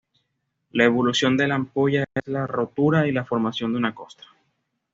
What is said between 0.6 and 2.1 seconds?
La evolución de la ampolla